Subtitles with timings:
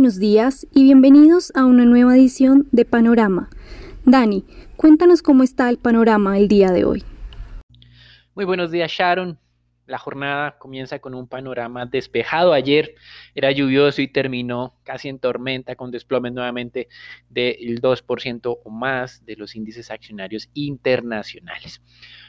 [0.00, 3.50] buenos días y bienvenidos a una nueva edición de Panorama.
[4.06, 4.46] Dani,
[4.78, 7.04] cuéntanos cómo está el panorama el día de hoy.
[8.34, 9.38] Muy buenos días, Sharon.
[9.84, 12.54] La jornada comienza con un panorama despejado.
[12.54, 12.94] Ayer
[13.34, 16.88] era lluvioso y terminó casi en tormenta con desplomes nuevamente
[17.28, 21.82] del 2% o más de los índices accionarios internacionales.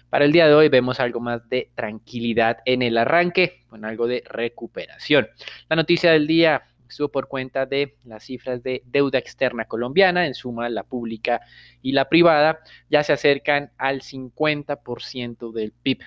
[0.09, 4.07] Para el día de hoy vemos algo más de tranquilidad en el arranque, con algo
[4.07, 5.29] de recuperación.
[5.69, 10.33] La noticia del día estuvo por cuenta de las cifras de deuda externa colombiana, en
[10.33, 11.41] suma la pública
[11.81, 12.59] y la privada,
[12.89, 15.99] ya se acercan al 50% del PIB,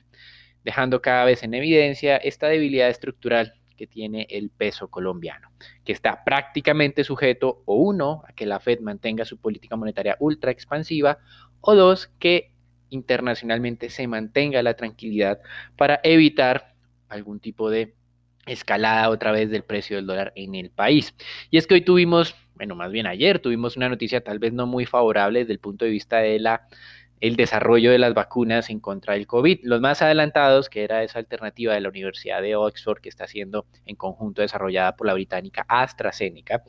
[0.63, 5.51] dejando cada vez en evidencia esta debilidad estructural que tiene el peso colombiano,
[5.85, 10.51] que está prácticamente sujeto o uno a que la Fed mantenga su política monetaria ultra
[10.51, 11.19] expansiva
[11.61, 12.53] o dos que
[12.91, 15.41] internacionalmente se mantenga la tranquilidad
[15.77, 16.75] para evitar
[17.09, 17.95] algún tipo de
[18.47, 21.15] escalada otra vez del precio del dólar en el país.
[21.51, 24.67] Y es que hoy tuvimos, bueno, más bien ayer tuvimos una noticia tal vez no
[24.67, 26.67] muy favorable desde el punto de vista de la
[27.21, 29.61] el desarrollo de las vacunas en contra del COVID.
[29.63, 33.67] Los más adelantados, que era esa alternativa de la Universidad de Oxford, que está siendo
[33.87, 36.65] en conjunto desarrollada por la británica AstraZeneca,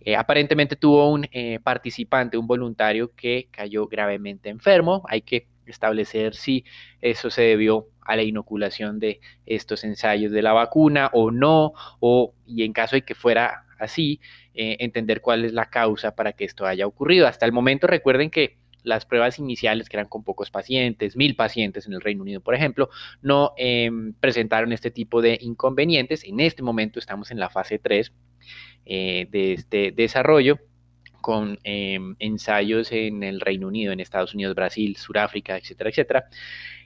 [0.00, 5.02] eh, aparentemente tuvo un eh, participante, un voluntario que cayó gravemente enfermo.
[5.08, 6.64] Hay que establecer si
[7.00, 12.34] eso se debió a la inoculación de estos ensayos de la vacuna o no, o
[12.46, 14.20] y en caso de que fuera así,
[14.54, 17.26] eh, entender cuál es la causa para que esto haya ocurrido.
[17.26, 21.86] Hasta el momento recuerden que las pruebas iniciales, que eran con pocos pacientes, mil pacientes
[21.86, 22.88] en el Reino Unido, por ejemplo,
[23.20, 26.22] no em, presentaron este tipo de inconvenientes.
[26.24, 28.12] En este momento estamos en la fase 3
[28.84, 30.60] eh, de este desarrollo
[31.26, 36.26] con em, ensayos en el Reino Unido, en Estados Unidos, Brasil, Sudáfrica, etcétera, etcétera,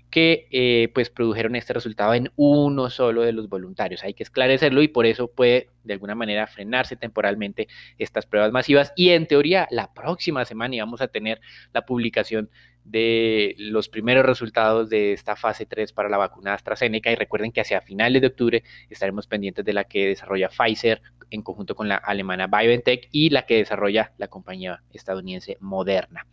[0.09, 4.03] que eh, pues produjeron este resultado en uno solo de los voluntarios.
[4.03, 7.69] Hay que esclarecerlo y por eso puede de alguna manera frenarse temporalmente
[7.99, 11.43] estas pruebas masivas y en teoría la próxima semana íbamos a tener
[11.75, 12.49] la publicación
[12.83, 17.61] de los primeros resultados de esta fase 3 para la vacuna AstraZeneca y recuerden que
[17.61, 21.97] hacia finales de octubre estaremos pendientes de la que desarrolla Pfizer en conjunto con la
[21.97, 26.27] alemana BioNTech y la que desarrolla la compañía estadounidense Moderna.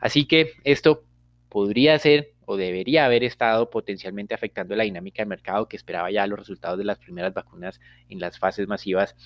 [0.00, 1.04] Así que esto
[1.48, 6.26] podría ser o debería haber estado potencialmente afectando la dinámica del mercado que esperaba ya
[6.26, 9.16] los resultados de las primeras vacunas en las fases masivas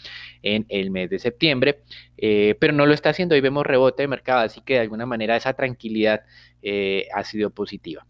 [0.42, 1.82] en el mes de septiembre,
[2.16, 3.34] eh, pero no lo está haciendo.
[3.34, 6.22] Hoy vemos rebote de mercado, así que de alguna manera esa tranquilidad
[6.62, 8.06] eh, ha sido positiva.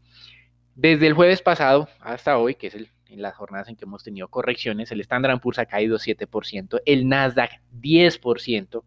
[0.76, 4.04] Desde el jueves pasado hasta hoy, que es el, en las jornadas en que hemos
[4.04, 7.50] tenido correcciones, el Standard Poor's ha caído 7%, el Nasdaq
[7.80, 8.84] 10%,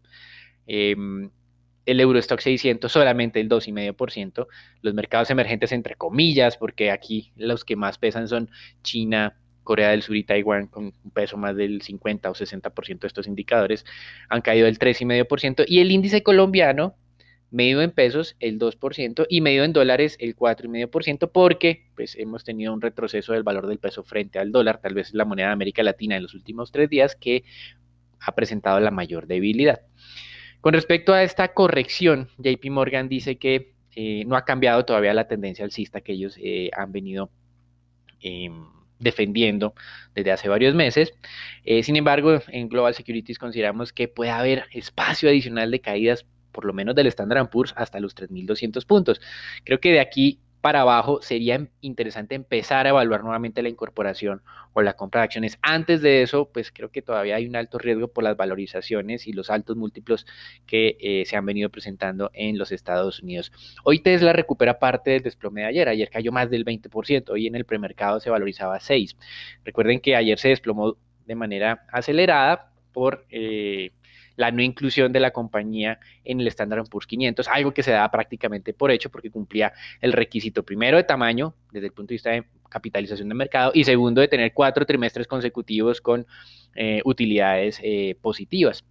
[0.66, 4.46] el Eurostock 600 solamente el 2,5%,
[4.80, 8.50] los mercados emergentes entre comillas, porque aquí los que más pesan son
[8.82, 13.06] China, Corea del Sur y Taiwán, con un peso más del 50 o 60% de
[13.06, 13.84] estos indicadores,
[14.28, 16.96] han caído el 3,5%, y el índice colombiano,
[17.50, 22.72] medido en pesos el 2% y medido en dólares el 4,5%, porque pues, hemos tenido
[22.72, 25.82] un retroceso del valor del peso frente al dólar, tal vez la moneda de América
[25.82, 27.44] Latina en los últimos tres días, que
[28.20, 29.80] ha presentado la mayor debilidad.
[30.60, 35.28] Con respecto a esta corrección, JP Morgan dice que eh, no ha cambiado todavía la
[35.28, 37.30] tendencia alcista que ellos eh, han venido
[38.20, 38.64] em,
[38.98, 39.74] defendiendo
[40.14, 41.12] desde hace varios meses.
[41.64, 46.64] Eh, sin embargo, en Global Securities consideramos que puede haber espacio adicional de caídas, por
[46.64, 49.20] lo menos del Standard Poor's, hasta los 3.200 puntos.
[49.64, 54.40] Creo que de aquí para abajo, sería interesante empezar a evaluar nuevamente la incorporación
[54.72, 55.58] o la compra de acciones.
[55.60, 59.34] Antes de eso, pues creo que todavía hay un alto riesgo por las valorizaciones y
[59.34, 60.24] los altos múltiplos
[60.66, 63.52] que eh, se han venido presentando en los Estados Unidos.
[63.84, 65.86] Hoy Tesla recupera parte del desplome de ayer.
[65.86, 67.28] Ayer cayó más del 20%.
[67.28, 69.18] Hoy en el premercado se valorizaba 6.
[69.66, 73.26] Recuerden que ayer se desplomó de manera acelerada por...
[73.28, 73.92] Eh,
[74.36, 78.10] la no inclusión de la compañía en el Standard Poor's 500, algo que se da
[78.10, 82.30] prácticamente por hecho porque cumplía el requisito primero de tamaño desde el punto de vista
[82.30, 82.44] de
[82.74, 86.26] capitalización de mercado y segundo de tener cuatro trimestres consecutivos con
[86.74, 88.84] eh, utilidades eh, positivas.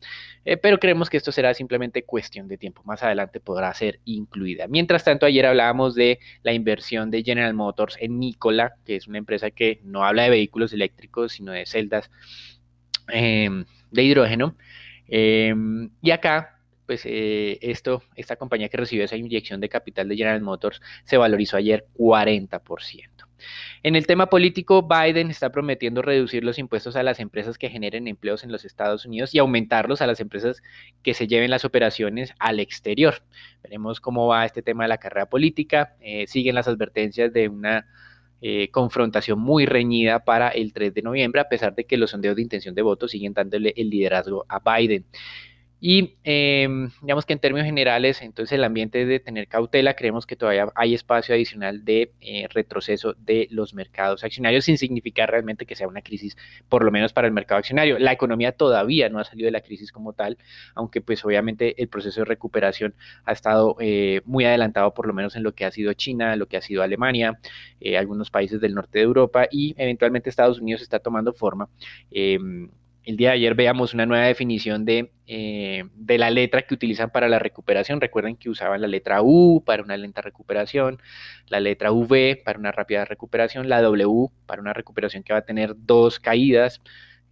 [0.46, 2.82] Eh, pero creemos que esto será simplemente cuestión de tiempo.
[2.86, 4.68] Más adelante podrá ser incluida.
[4.70, 9.18] Mientras tanto, ayer hablábamos de la inversión de General Motors en Nikola, que es una
[9.18, 12.10] empresa que no habla de vehículos eléctricos, sino de celdas
[13.08, 14.56] de hidrógeno.
[15.08, 20.16] Em, y acá, pues eh, esto, esta compañía que recibió esa inyección de capital de
[20.18, 23.14] General Motors se valorizó ayer 40%.
[23.84, 28.08] En el tema político, Biden está prometiendo reducir los impuestos a las empresas que generen
[28.08, 30.62] empleos en los Estados Unidos y aumentarlos a las empresas
[31.02, 33.24] que se lleven las operaciones al exterior.
[33.62, 35.96] Veremos cómo va este tema de la carrera política.
[36.00, 37.86] Eh, siguen las advertencias de una
[38.46, 42.36] eh, confrontación muy reñida para el 3 de noviembre, a pesar de que los sondeos
[42.36, 45.06] de intención de voto siguen dándole el liderazgo a Biden.
[45.86, 50.38] Y em, digamos que en términos generales, entonces el ambiente de tener cautela, creemos que
[50.38, 55.76] todavía hay espacio adicional de eh, retroceso de los mercados accionarios, sin significar realmente que
[55.76, 56.38] sea una crisis,
[56.70, 58.00] por lo menos para el mercado accionario.
[58.00, 60.38] La economía todavía no ha salido de la crisis como tal,
[60.74, 62.96] aunque pues obviamente el proceso de recuperación
[63.26, 66.48] ha estado eh, muy adelantado, por lo menos en lo que ha sido China, lo
[66.48, 67.40] que ha sido Alemania,
[67.82, 71.68] eh, algunos países del norte de Europa y eventualmente Estados Unidos está tomando forma.
[73.04, 77.10] El día de ayer veamos una nueva definición de, eh, de, la letra que utilizan
[77.10, 78.00] para la recuperación.
[78.00, 81.02] Recuerden que usaban la letra U para una lenta recuperación,
[81.48, 85.46] la letra V para una rápida recuperación, la W para una recuperación que va a
[85.46, 86.82] tener dos caídas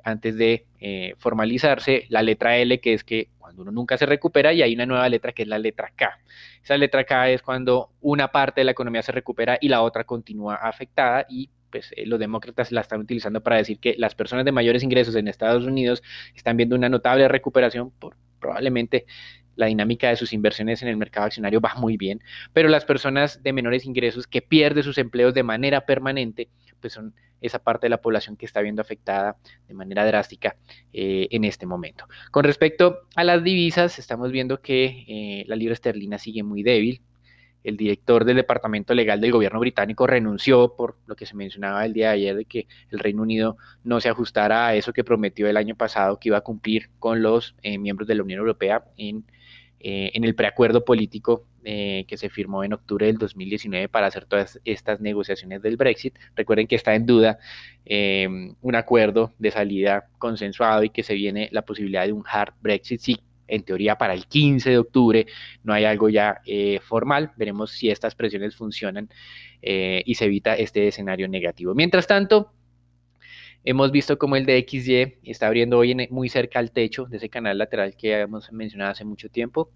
[0.03, 4.53] antes de eh, formalizarse, la letra L que es que cuando uno nunca se recupera
[4.53, 6.19] y hay una nueva letra que es la letra K.
[6.63, 10.03] Esa letra K es cuando una parte de la economía se recupera y la otra
[10.03, 14.45] continúa afectada y pues eh, los demócratas la están utilizando para decir que las personas
[14.45, 16.03] de mayores ingresos en Estados Unidos
[16.35, 19.05] están viendo una notable recuperación por probablemente
[19.55, 22.21] la dinámica de sus inversiones en el mercado accionario va muy bien,
[22.53, 27.13] pero las personas de menores ingresos que pierden sus empleos de manera permanente, pues son
[27.41, 29.35] esa parte de la población que está viendo afectada
[29.67, 30.55] de manera drástica
[30.93, 32.07] eh, en este momento.
[32.29, 37.01] Con respecto a las divisas, estamos viendo que eh, la libra esterlina sigue muy débil,
[37.63, 41.93] el director del Departamento Legal del Gobierno británico renunció por lo que se mencionaba el
[41.93, 45.47] día de ayer de que el Reino Unido no se ajustara a eso que prometió
[45.47, 48.83] el año pasado que iba a cumplir con los eh, miembros de la Unión Europea
[48.97, 49.25] en,
[49.79, 54.59] eh, el preacuerdo político eh, que se firmó en octubre del 2019 para hacer todas
[54.65, 56.17] estas negociaciones del Brexit.
[56.35, 57.37] Recuerden que está en duda
[57.83, 63.01] un acuerdo de salida consensuado y que se viene la posibilidad de un hard Brexit
[63.01, 63.19] sí
[63.51, 65.27] en teoría para el 15 de octubre
[65.63, 67.31] no hay algo ya eh, formal.
[67.35, 69.09] Veremos si estas presiones funcionan
[69.61, 71.75] eh, y se evita este escenario negativo.
[71.75, 72.51] Mientras tanto,
[73.63, 77.29] hemos visto como el de XY está abriendo hoy muy cerca al techo de ese
[77.29, 79.71] canal lateral que hemos mencionado hace mucho tiempo.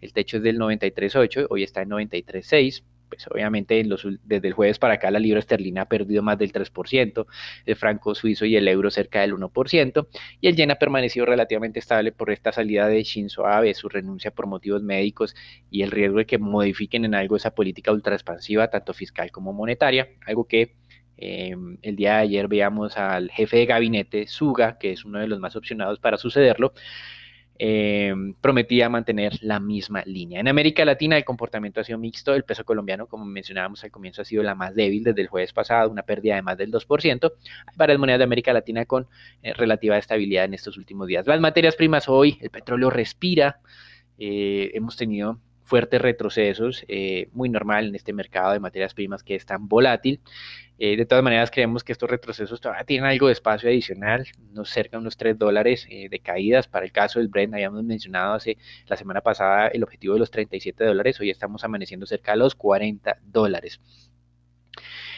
[0.00, 3.84] El techo es del 93.8, hoy está en 93.6 pues obviamente
[4.24, 7.26] desde el jueves para acá la libra esterlina ha perdido más del 3%,
[7.66, 10.06] el franco suizo y el euro cerca del 1%,
[10.40, 14.30] y el yen ha permanecido relativamente estable por esta salida de Shinzo Abe, su renuncia
[14.30, 15.34] por motivos médicos
[15.70, 20.08] y el riesgo de que modifiquen en algo esa política ultraexpansiva, tanto fiscal como monetaria,
[20.26, 20.76] algo que
[21.16, 25.26] eh, el día de ayer veamos al jefe de gabinete, Suga, que es uno de
[25.26, 26.72] los más opcionados para sucederlo,
[27.62, 30.40] eh, prometía mantener la misma línea.
[30.40, 34.22] En América Latina el comportamiento ha sido mixto, el peso colombiano, como mencionábamos al comienzo,
[34.22, 37.32] ha sido la más débil desde el jueves pasado, una pérdida de más del 2%.
[37.66, 39.08] Hay varias monedas de América Latina con
[39.42, 41.26] eh, relativa estabilidad en estos últimos días.
[41.26, 43.60] Las materias primas hoy, el petróleo respira,
[44.16, 45.38] eh, hemos tenido
[45.70, 46.84] fuertes retrocesos,
[47.32, 50.20] muy normal en este mercado de materias primas que es tan volátil.
[50.82, 54.70] Eh, de todas maneras, creemos que estos retrocesos todavía tienen algo de espacio adicional, nos
[54.70, 56.68] cerca de unos 3 dólares eh, de caídas.
[56.68, 58.56] Para el caso del Brent, habíamos mencionado hace
[58.86, 62.54] la semana pasada el objetivo de los 37 dólares, hoy estamos amaneciendo cerca de los
[62.54, 63.78] 40 dólares.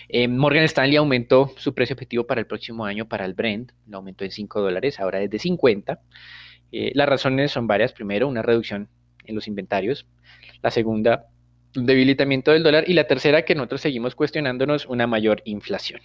[0.08, 3.98] Eh, Morgan Stanley aumentó su precio objetivo para el próximo año para el Brent, lo
[3.98, 6.00] aumentó en 5 dólares, ahora es de 50.
[6.72, 7.93] las razones son varias.
[7.93, 8.88] Primero, una reducción
[9.24, 10.06] en los inventarios.
[10.62, 11.26] La segunda,
[11.76, 16.00] un debilitamiento del dólar y la tercera que nosotros seguimos cuestionándonos una mayor inflación.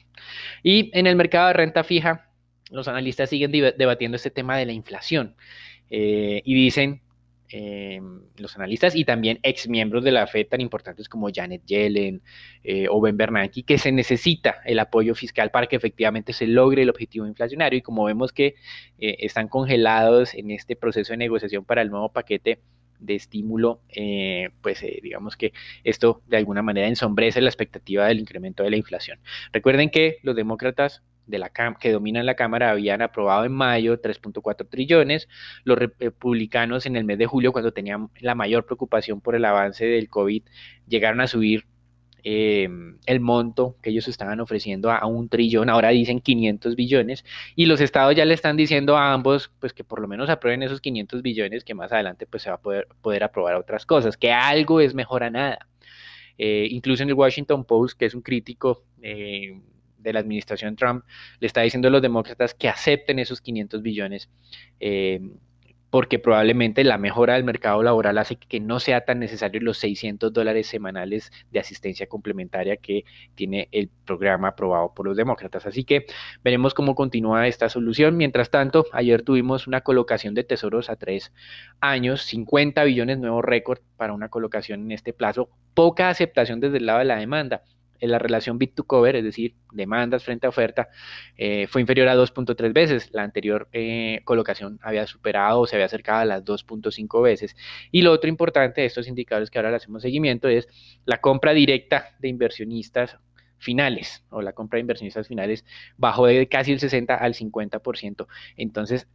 [0.64, 2.28] Y en el mercado de renta fija,
[2.72, 5.36] los analistas siguen debatiendo este tema de la inflación
[5.90, 7.02] eh, y dicen
[7.50, 8.02] eh,
[8.36, 12.22] los analistas y también ex miembros de la Fed tan importantes como Janet Yellen
[12.64, 16.82] eh, o Ben Bernanke que se necesita el apoyo fiscal para que efectivamente se logre
[16.82, 18.56] el objetivo inflacionario y como vemos que
[18.98, 22.60] están congelados en este proceso de negociación para el nuevo paquete
[23.00, 28.20] de estímulo, eh, pues eh, digamos que esto de alguna manera ensombrece la expectativa del
[28.20, 29.20] incremento de la inflación.
[29.52, 34.70] Recuerden que los demócratas de la que dominan la Cámara habían aprobado en mayo 3.4
[34.70, 35.28] trillones,
[35.64, 39.86] los republicanos en el mes de julio, cuando tenían la mayor preocupación por el avance
[39.86, 40.44] del COVID,
[40.88, 41.66] llegaron a subir
[42.24, 47.24] Em, el monto que ellos estaban ofreciendo a, un trillón, ahora dicen 500 billones,
[47.56, 50.64] y los estados ya le están diciendo a ambos, pues que por lo menos aprueben
[50.64, 54.18] esos 500 billones, que más adelante pues se va a poder, poder aprobar otras cosas,
[54.18, 55.68] que algo es mejor a nada.
[56.38, 59.60] Eh, incluso en el Washington Post, que es un crítico eh,
[59.98, 61.04] de la administración Trump,
[61.40, 64.30] le está diciendo a los demócratas que acepten esos 500 billones
[64.80, 65.20] eh,
[65.90, 70.34] porque probablemente la mejora del mercado laboral hace que no sea tan necesario los 600
[70.34, 75.66] dólares semanales de asistencia complementaria que tiene el programa aprobado por los demócratas.
[75.66, 76.06] Así que
[76.44, 78.18] veremos cómo continúa esta solución.
[78.18, 81.32] Mientras tanto, ayer tuvimos una colocación de tesoros a tres
[81.80, 86.86] años, 50 billones, nuevo récord para una colocación en este plazo, poca aceptación desde el
[86.86, 87.64] lado de la demanda.
[88.02, 90.90] La relación bit to cover, es decir, demandas frente a oferta,
[91.38, 93.10] eh, fue inferior a 2.3 veces.
[93.12, 97.56] La anterior eh, colocación había superado o se había acercado a las 2.5 veces.
[97.92, 100.68] Y lo otro importante de estos indicadores que ahora le hacemos seguimiento es
[101.06, 103.18] la compra directa de inversionistas
[103.60, 105.66] finales o la compra de inversionistas finales
[105.98, 108.28] bajó de casi el 60 al 50%.
[108.56, 109.08] Entonces,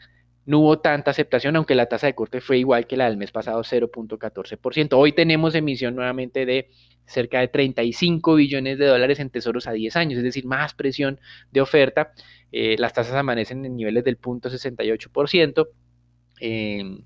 [0.44, 3.30] no hubo tanta aceptación, aunque la tasa de corte fue igual que la del mes
[3.30, 4.88] pasado, 0.14%.
[4.94, 6.68] Hoy tenemos emisión nuevamente de
[7.06, 11.20] cerca de 35 billones de dólares en tesoros a 10 años, es decir, más presión
[11.50, 12.12] de oferta.
[12.52, 15.68] Eh, las tasas amanecen en niveles del 0.68%.
[16.40, 17.02] Eh,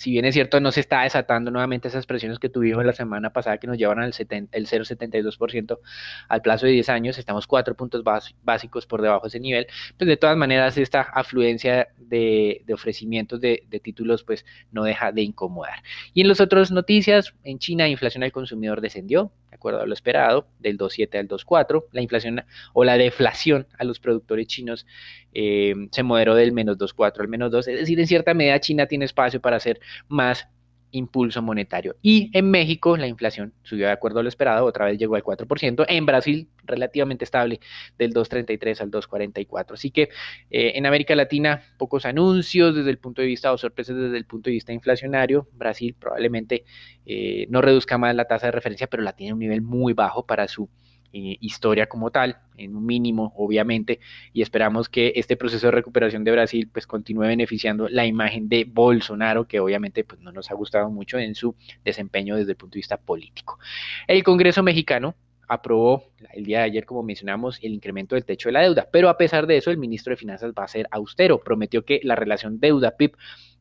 [0.00, 3.34] si bien es cierto, no se está desatando nuevamente esas presiones que tuvimos la semana
[3.34, 5.78] pasada que nos llevan al el 0,72%
[6.26, 8.02] al plazo de 10 años, estamos cuatro puntos
[8.42, 9.66] básicos por debajo de ese nivel,
[9.98, 15.82] pues de todas maneras esta afluencia de, ofrecimientos de, títulos pues no deja de incomodar.
[16.14, 19.94] Y en las otras noticias, en China la inflación al consumidor descendió, acuerdo a lo
[19.94, 21.84] esperado, del 2,7 al 2,4.
[21.92, 24.86] La inflación o la deflación a los productores chinos
[25.32, 27.68] eh, se moderó del menos 2,4 al menos 2.
[27.68, 30.48] Es decir, en cierta medida China tiene espacio para hacer más
[30.92, 31.96] impulso monetario.
[32.02, 35.22] Y en México la inflación subió de acuerdo a lo esperado, otra vez llegó al
[35.22, 35.84] 4%.
[35.88, 37.60] En Brasil relativamente estable
[37.98, 39.74] del 2.33 al 2.44.
[39.74, 40.02] Así que
[40.50, 44.24] eh, en América Latina pocos anuncios desde el punto de vista o sorpresas desde el
[44.24, 45.48] punto de vista inflacionario.
[45.52, 46.64] Brasil probablemente
[47.06, 49.92] eh, no reduzca más la tasa de referencia, pero la tiene a un nivel muy
[49.92, 50.68] bajo para su
[51.12, 54.00] eh, historia como tal, en un mínimo, obviamente,
[54.32, 58.64] y esperamos que este proceso de recuperación de Brasil pues continúe beneficiando la imagen de
[58.64, 62.74] Bolsonaro, que obviamente pues, no nos ha gustado mucho en su desempeño desde el punto
[62.74, 63.58] de vista político.
[64.06, 65.14] El Congreso mexicano
[65.50, 69.08] aprobó el día de ayer, como mencionamos, el incremento del techo de la deuda, pero
[69.08, 72.14] a pesar de eso, el ministro de Finanzas va a ser austero, prometió que la
[72.14, 73.16] relación deuda-PIB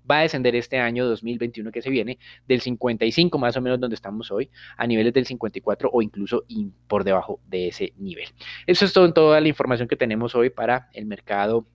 [0.09, 3.95] va a descender este año 2021 que se viene del 55 más o menos donde
[3.95, 6.43] estamos hoy a niveles del 54 o incluso
[6.87, 8.27] por debajo de ese nivel.
[8.67, 11.65] Eso es todo, toda la información que tenemos hoy para el mercado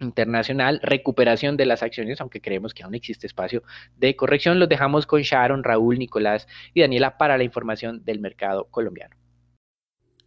[0.00, 3.62] internacional, recuperación de las acciones, aunque creemos que aún existe espacio
[3.96, 4.58] de corrección.
[4.58, 9.19] Los dejamos con Sharon, Raúl, Nicolás y Daniela para la información del mercado colombiano.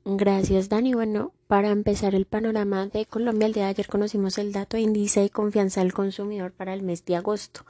[0.05, 0.93] Gracias, Dani.
[0.93, 4.83] Bueno, para empezar el panorama de Colombia, el día de ayer conocimos el dato de
[4.83, 7.65] índice de confianza del consumidor para el mes de agosto.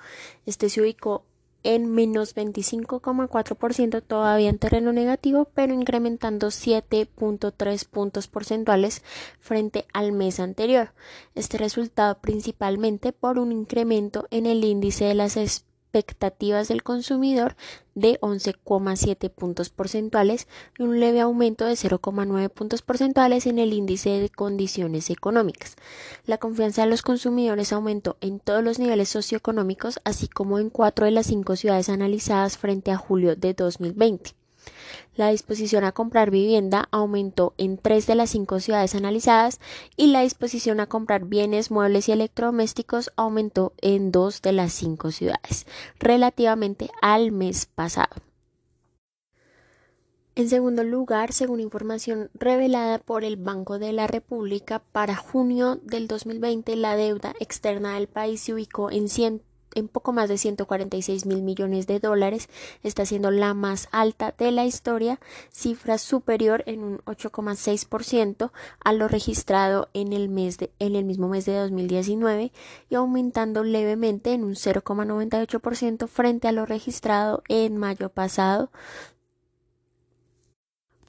[0.48, 1.26] Este se ubicó
[1.62, 9.04] en menos 25,4%, todavía en terreno negativo, pero incrementando 7.3 puntos porcentuales
[9.40, 10.94] frente al mes anterior.
[11.36, 15.38] Este resultado principalmente por un incremento en el índice de las
[15.94, 17.56] expectativas del consumidor
[17.94, 20.48] de 11,7 puntos porcentuales
[20.80, 25.76] y un leve aumento de 0,9 puntos porcentuales en el índice de condiciones económicas.
[26.26, 31.06] La confianza de los consumidores aumentó en todos los niveles socioeconómicos, así como en cuatro
[31.06, 34.43] de las cinco ciudades analizadas frente a julio de 2020.
[35.16, 39.60] La disposición a comprar vivienda aumentó en tres de las cinco ciudades analizadas
[39.96, 45.12] y la disposición a comprar bienes, muebles y electrodomésticos aumentó en dos de las cinco
[45.12, 45.68] ciudades,
[46.00, 48.16] relativamente al mes pasado.
[50.36, 56.08] En segundo lugar, según información revelada por el Banco de la República, para junio del
[56.08, 59.44] 2020 la deuda externa del país se ubicó en 100
[59.76, 62.50] en poco más de 146 mil millones de dólares,
[62.84, 65.20] está siendo la más alta de la historia,
[65.52, 68.52] cifra superior en un 8,6%
[68.84, 72.52] a lo registrado en el, mes de, en el mismo mes de 2019
[72.90, 78.70] y aumentando levemente en un 0,98% frente a lo registrado en mayo pasado,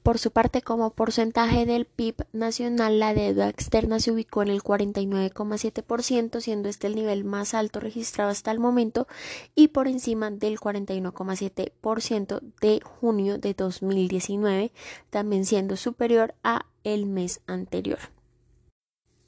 [0.05, 4.61] por su parte, como porcentaje del PIB nacional, la deuda externa se ubicó en el
[4.61, 9.07] 49,7%, siendo este el nivel más alto registrado hasta el momento
[9.55, 14.71] y por encima del 41,7% de junio de 2019,
[15.09, 17.97] también siendo superior a el mes anterior.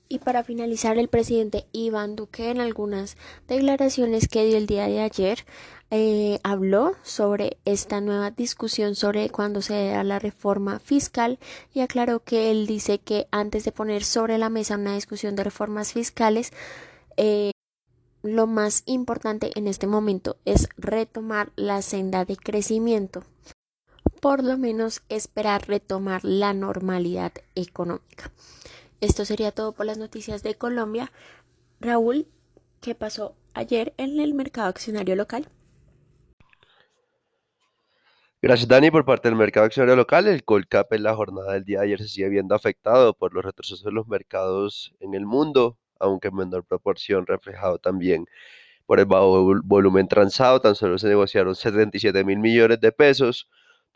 [0.10, 5.02] Y para finalizar, el presidente Iván Duque en algunas declaraciones que dio el día de
[5.02, 5.46] ayer
[5.90, 11.40] eh, habló sobre esta nueva discusión sobre cuándo se da la reforma fiscal
[11.74, 15.44] y aclaró que él dice que antes de poner sobre la mesa una discusión de
[15.44, 16.52] reformas fiscales,
[17.18, 17.52] eh,
[18.24, 23.24] lo más importante en este momento es retomar la senda de crecimiento
[24.20, 28.32] por lo menos esperar retomar la normalidad económica.
[29.00, 31.12] Esto sería todo por las noticias de Colombia.
[31.80, 32.28] Raúl,
[32.82, 35.50] ¿qué pasó ayer en el mercado accionario local?
[38.42, 38.90] Gracias, Dani.
[38.90, 42.00] Por parte del mercado accionario local, el Colcap en la jornada del día de ayer
[42.00, 46.36] se sigue viendo afectado por los retrocesos de los mercados en el mundo, aunque en
[46.36, 48.26] menor proporción reflejado también
[48.88, 50.62] por el bajo volumen transado.
[50.62, 53.48] Tan solo se negociaron 77 mil millones de pesos,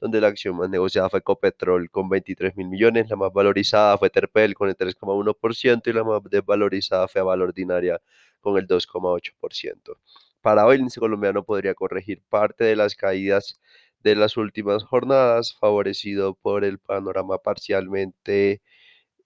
[0.01, 4.09] donde la acción más negociada fue Copetrol con 23 mil millones, la más valorizada fue
[4.09, 8.01] Terpel con el 3,1% y la más desvalorizada fue Aval Ordinaria
[8.41, 9.97] con el 2,8%.
[10.41, 13.61] Para hoy el índice colombiano podría corregir parte de las caídas
[14.03, 18.61] de las últimas jornadas, favorecido por el panorama parcialmente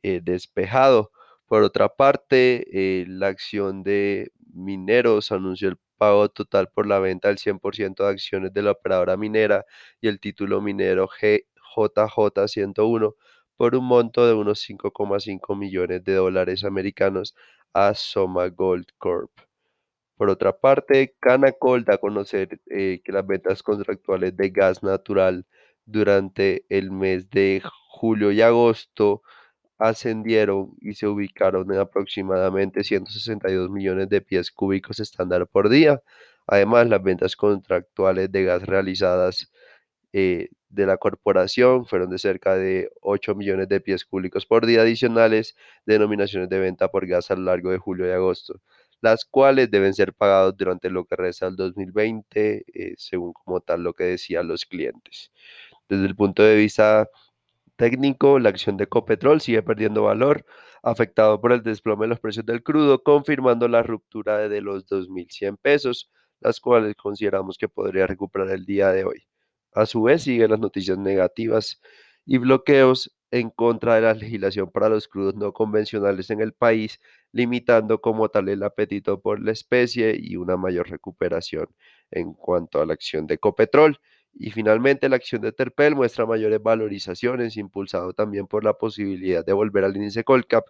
[0.03, 1.11] eh, despejado.
[1.47, 7.29] Por otra parte, eh, la acción de Mineros anunció el pago total por la venta
[7.29, 9.65] del 100% de acciones de la operadora minera
[10.01, 13.15] y el título minero GJJ101
[13.57, 17.35] por un monto de unos 5,5 millones de dólares americanos
[17.73, 19.31] a Soma Gold Corp.
[20.17, 25.45] Por otra parte, Canacol da a conocer eh, que las ventas contractuales de gas natural
[25.85, 29.21] durante el mes de julio y agosto
[29.77, 36.01] ascendieron y se ubicaron en aproximadamente 162 millones de pies cúbicos estándar por día.
[36.47, 39.51] Además, las ventas contractuales de gas realizadas
[40.13, 44.81] eh, de la corporación fueron de cerca de 8 millones de pies cúbicos por día
[44.81, 45.55] adicionales,
[45.85, 48.61] denominaciones de venta por gas a lo largo de julio y agosto,
[49.01, 53.83] las cuales deben ser pagadas durante lo que resta del 2020, eh, según como tal
[53.83, 55.31] lo que decían los clientes.
[55.89, 57.09] Desde el punto de vista
[57.75, 60.45] técnico, la acción de Copetrol sigue perdiendo valor,
[60.83, 65.57] afectado por el desplome de los precios del crudo, confirmando la ruptura de los 2.100
[65.57, 69.23] pesos, las cuales consideramos que podría recuperar el día de hoy.
[69.73, 71.81] A su vez, siguen las noticias negativas
[72.25, 76.99] y bloqueos en contra de la legislación para los crudos no convencionales en el país,
[77.31, 81.67] limitando como tal el apetito por la especie y una mayor recuperación
[82.11, 83.99] en cuanto a la acción de Copetrol.
[84.37, 89.53] Y finalmente la acción de Terpel muestra mayores valorizaciones, impulsado también por la posibilidad de
[89.53, 90.65] volver al índice Colcap,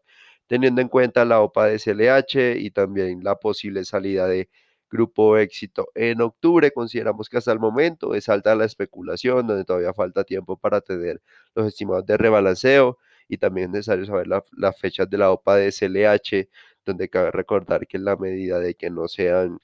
[0.47, 4.49] teniendo en cuenta la OPA de SLH y también la posible salida de
[4.91, 5.87] Grupo Éxito.
[5.95, 10.57] En octubre consideramos que hasta el momento es alta la especulación, donde todavía falta tiempo
[10.57, 11.21] para tener
[11.55, 15.71] los estimados de rebalanceo y también es necesario saber las fechas de la OPA de
[15.71, 16.49] SLH,
[16.85, 19.59] donde cabe recordar que en la medida de que no sean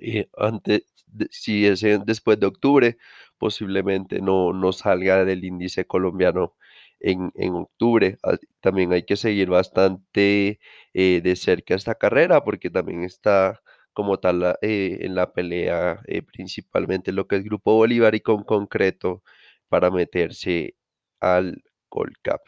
[0.00, 0.84] eh, antes,
[1.30, 2.96] si es después de octubre,
[3.38, 6.54] posiblemente no, no salga del índice colombiano
[7.00, 8.18] en, octubre.
[8.22, 10.60] Ah, también hay que seguir bastante
[10.94, 13.60] eh, de cerca esta carrera porque también está
[13.92, 16.00] como tal eh, en la pelea
[16.32, 19.22] principalmente lo que es Grupo Bolívar y con concreto
[19.68, 20.76] para meterse
[21.20, 22.42] al Colcap.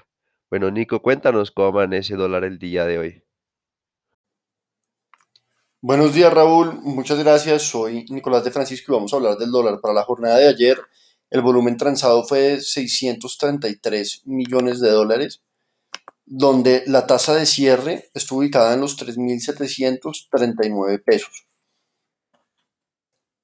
[0.51, 3.26] Bueno, Nico, cuéntanos cómo amanece dólar el día de hoy.
[5.83, 7.65] Buenos días Raúl, muchas gracias.
[7.65, 9.79] Soy Nicolás de Francisco y vamos a hablar del dólar.
[9.83, 10.81] Para la jornada de ayer,
[11.29, 15.43] el volumen transado fue de 633 millones de dólares,
[16.25, 21.45] donde la tasa de cierre estuvo ubicada en los 3.739 pesos,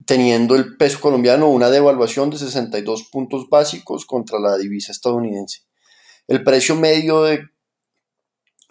[0.07, 5.65] teniendo el peso colombiano una devaluación de 62 puntos básicos contra la divisa estadounidense.
[6.27, 7.51] El precio medio de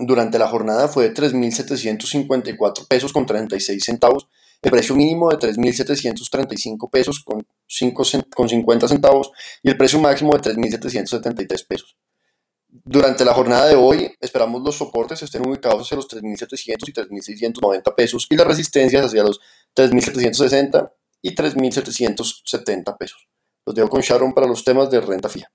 [0.05, 4.27] durante la jornada fue de 3.754 pesos con 36 centavos,
[4.61, 8.03] el precio mínimo de 3.735 pesos con, 5
[8.35, 9.31] con 50 centavos
[9.63, 11.95] y el precio máximo de 3.773 pesos.
[12.67, 17.95] Durante la jornada de hoy esperamos los soportes estén ubicados hacia los 3.700 y 3.690
[17.95, 19.41] pesos y las resistencias hacia los
[19.75, 23.27] 3.760 y 3.770 pesos.
[23.65, 25.51] Los dejo con Sharon para los temas de renta fija.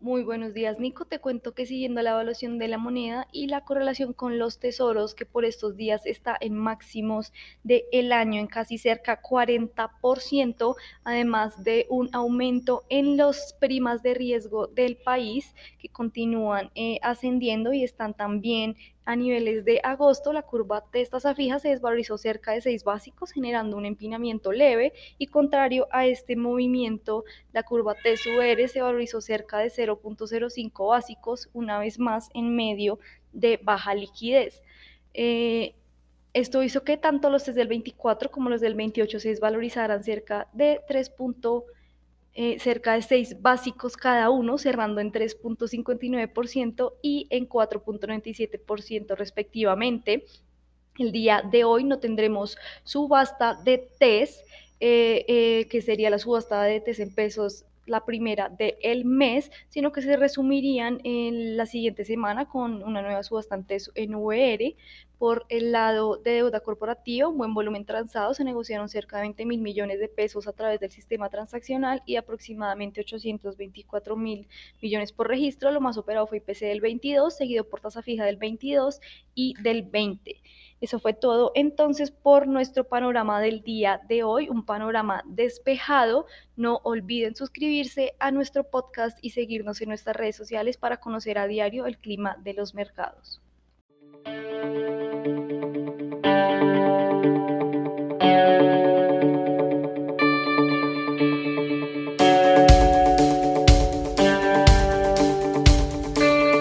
[0.00, 1.06] Muy buenos días, Nico.
[1.06, 5.12] Te cuento que siguiendo la evaluación de la moneda y la correlación con los tesoros,
[5.12, 7.32] que por estos días está en máximos
[7.64, 14.14] del el año, en casi cerca 40%, además de un aumento en las primas de
[14.14, 18.76] riesgo del país, que continúan eh, ascendiendo y están también
[19.08, 23.32] a niveles de agosto, la curva de tasa fija se desvalorizó cerca de 6 básicos,
[23.32, 29.60] generando un empinamiento leve y contrario a este movimiento, la curva TSUR se valorizó cerca
[29.60, 32.98] de 0.05 básicos, una vez más en medio
[33.32, 34.62] de baja liquidez.
[35.14, 35.74] Eh,
[36.34, 40.82] esto hizo que tanto los del 24 como los del 28 se desvalorizaran cerca de
[40.86, 41.14] 3.
[42.34, 50.24] Eh, cerca de 6 básicos cada uno, cerrando en 3.59% y en 4.97% respectivamente.
[50.98, 54.44] El día de hoy no tendremos subasta de TES,
[54.80, 59.50] eh, eh, que sería la subasta de TES en pesos la primera del el mes,
[59.68, 63.58] sino que se resumirían en la siguiente semana con una nueva subasta
[63.94, 64.76] en VR.
[65.18, 69.46] Por el lado de deuda corporativa, un buen volumen transado, se negociaron cerca de 20
[69.46, 74.46] mil millones de pesos a través del sistema transaccional y aproximadamente 824 mil
[74.80, 75.72] millones por registro.
[75.72, 79.00] Lo más operado fue IPC del 22, seguido por tasa fija del 22
[79.34, 80.36] y del 20.
[80.80, 86.26] Eso fue todo entonces por nuestro panorama del día de hoy, un panorama despejado.
[86.56, 91.46] No olviden suscribirse a nuestro podcast y seguirnos en nuestras redes sociales para conocer a
[91.46, 93.40] diario el clima de los mercados.